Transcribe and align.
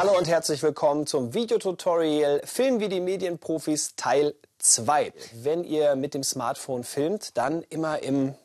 Hallo 0.00 0.16
und 0.16 0.28
herzlich 0.28 0.62
willkommen 0.62 1.08
zum 1.08 1.34
Videotutorial 1.34 2.40
Film 2.44 2.78
wie 2.78 2.88
die 2.88 3.00
Medienprofis 3.00 3.96
Teil 3.96 4.36
2. 4.58 5.12
Wenn 5.42 5.64
ihr 5.64 5.96
mit 5.96 6.14
dem 6.14 6.22
Smartphone 6.22 6.84
filmt, 6.84 7.36
dann 7.36 7.62
immer 7.68 8.00
im 8.00 8.36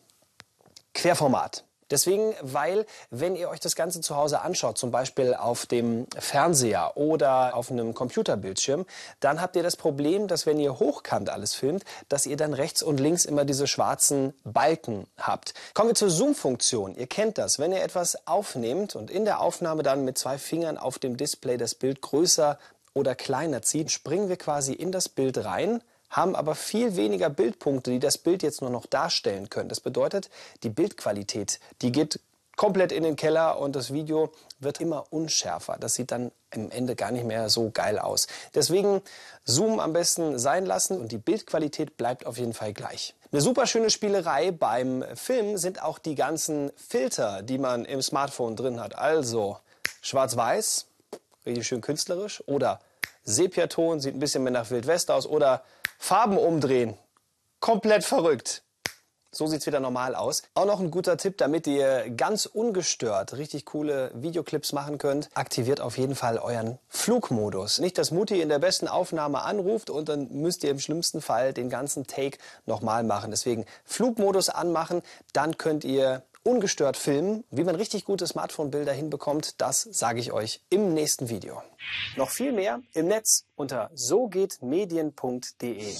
Querformat. 0.95 1.63
Deswegen, 1.91 2.33
weil 2.41 2.85
wenn 3.09 3.35
ihr 3.35 3.49
euch 3.49 3.59
das 3.59 3.75
Ganze 3.75 4.01
zu 4.01 4.15
Hause 4.15 4.41
anschaut, 4.41 4.77
zum 4.77 4.91
Beispiel 4.91 5.33
auf 5.33 5.65
dem 5.65 6.07
Fernseher 6.17 6.97
oder 6.97 7.55
auf 7.55 7.71
einem 7.71 7.93
Computerbildschirm, 7.93 8.85
dann 9.19 9.41
habt 9.41 9.55
ihr 9.55 9.63
das 9.63 9.75
Problem, 9.75 10.27
dass 10.27 10.45
wenn 10.45 10.59
ihr 10.59 10.79
hochkant 10.79 11.29
alles 11.29 11.53
filmt, 11.53 11.83
dass 12.09 12.25
ihr 12.25 12.37
dann 12.37 12.53
rechts 12.53 12.83
und 12.83 12.99
links 12.99 13.25
immer 13.25 13.45
diese 13.45 13.67
schwarzen 13.67 14.33
Balken 14.43 15.07
habt. 15.17 15.53
Kommen 15.73 15.89
wir 15.89 15.95
zur 15.95 16.09
Zoom-Funktion. 16.09 16.95
Ihr 16.95 17.07
kennt 17.07 17.37
das. 17.37 17.59
Wenn 17.59 17.71
ihr 17.71 17.83
etwas 17.83 18.27
aufnehmt 18.27 18.95
und 18.95 19.11
in 19.11 19.25
der 19.25 19.39
Aufnahme 19.41 19.83
dann 19.83 20.05
mit 20.05 20.17
zwei 20.17 20.37
Fingern 20.37 20.77
auf 20.77 20.99
dem 20.99 21.17
Display 21.17 21.57
das 21.57 21.75
Bild 21.75 22.01
größer 22.01 22.57
oder 22.93 23.15
kleiner 23.15 23.61
zieht, 23.61 23.91
springen 23.91 24.29
wir 24.29 24.37
quasi 24.37 24.73
in 24.73 24.91
das 24.91 25.09
Bild 25.09 25.43
rein 25.43 25.81
haben 26.13 26.35
aber 26.35 26.55
viel 26.55 26.95
weniger 26.95 27.29
Bildpunkte, 27.29 27.91
die 27.91 27.99
das 27.99 28.17
Bild 28.17 28.43
jetzt 28.43 28.61
nur 28.61 28.69
noch 28.69 28.85
darstellen 28.85 29.49
können. 29.49 29.67
Das 29.67 29.79
bedeutet, 29.79 30.29
die 30.61 30.69
Bildqualität, 30.69 31.59
die 31.81 31.91
geht 31.91 32.19
komplett 32.55 32.91
in 32.91 33.03
den 33.03 33.15
Keller 33.15 33.59
und 33.59 33.75
das 33.75 33.91
Video 33.91 34.31
wird 34.59 34.79
immer 34.79 35.11
unschärfer. 35.11 35.77
Das 35.79 35.95
sieht 35.95 36.11
dann 36.11 36.31
am 36.51 36.69
Ende 36.69 36.95
gar 36.95 37.11
nicht 37.11 37.25
mehr 37.25 37.49
so 37.49 37.71
geil 37.71 37.97
aus. 37.97 38.27
Deswegen 38.53 39.01
Zoom 39.43 39.79
am 39.79 39.91
besten 39.91 40.37
sein 40.37 40.67
lassen 40.67 40.99
und 40.99 41.11
die 41.11 41.17
Bildqualität 41.17 41.97
bleibt 41.97 42.27
auf 42.27 42.37
jeden 42.37 42.53
Fall 42.53 42.73
gleich. 42.73 43.15
Eine 43.31 43.41
super 43.41 43.65
schöne 43.65 43.89
Spielerei 43.89 44.51
beim 44.51 45.03
Film 45.15 45.57
sind 45.57 45.81
auch 45.81 45.97
die 45.97 46.13
ganzen 46.13 46.71
Filter, 46.75 47.41
die 47.41 47.57
man 47.57 47.85
im 47.85 48.03
Smartphone 48.03 48.55
drin 48.55 48.79
hat. 48.79 48.95
Also 48.95 49.57
schwarz-weiß, 50.01 50.85
richtig 51.47 51.65
schön 51.65 51.81
künstlerisch 51.81 52.43
oder 52.45 52.79
Sepiaton, 53.23 53.99
sieht 53.99 54.13
ein 54.13 54.19
bisschen 54.19 54.43
mehr 54.43 54.53
nach 54.53 54.69
Wildwest 54.69 55.09
aus 55.09 55.25
oder 55.25 55.63
Farben 56.05 56.37
umdrehen. 56.37 56.97
Komplett 57.61 58.03
verrückt. 58.03 58.63
So 59.31 59.47
sieht's 59.47 59.65
wieder 59.67 59.79
normal 59.79 60.15
aus. 60.15 60.43
Auch 60.53 60.65
noch 60.65 60.81
ein 60.81 60.91
guter 60.91 61.15
Tipp, 61.15 61.37
damit 61.37 61.65
ihr 61.65 62.09
ganz 62.09 62.45
ungestört 62.45 63.37
richtig 63.37 63.63
coole 63.63 64.11
Videoclips 64.13 64.73
machen 64.73 64.97
könnt. 64.97 65.29
Aktiviert 65.33 65.79
auf 65.79 65.97
jeden 65.97 66.15
Fall 66.15 66.39
euren 66.39 66.77
Flugmodus. 66.89 67.79
Nicht, 67.79 67.97
dass 67.97 68.11
Mutti 68.11 68.41
in 68.41 68.49
der 68.49 68.59
besten 68.59 68.89
Aufnahme 68.89 69.43
anruft 69.43 69.89
und 69.89 70.09
dann 70.09 70.27
müsst 70.29 70.65
ihr 70.65 70.71
im 70.71 70.79
schlimmsten 70.81 71.21
Fall 71.21 71.53
den 71.53 71.69
ganzen 71.69 72.05
Take 72.05 72.37
nochmal 72.65 73.05
machen. 73.05 73.31
Deswegen 73.31 73.65
Flugmodus 73.85 74.49
anmachen, 74.49 75.03
dann 75.31 75.57
könnt 75.57 75.85
ihr 75.85 76.21
ungestört 76.43 76.97
filmen. 76.97 77.43
Wie 77.49 77.63
man 77.63 77.75
richtig 77.75 78.05
gute 78.05 78.27
Smartphone-Bilder 78.27 78.93
hinbekommt, 78.93 79.59
das 79.61 79.81
sage 79.81 80.19
ich 80.19 80.31
euch 80.31 80.61
im 80.69 80.93
nächsten 80.93 81.29
Video. 81.29 81.63
Noch 82.15 82.29
viel 82.29 82.51
mehr 82.51 82.81
im 82.93 83.07
Netz 83.07 83.45
unter 83.55 83.89
sogehtmedien.de. 83.93 85.95